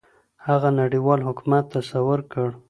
[0.47, 2.49] هغه نړيوال حکومت تصور کړ.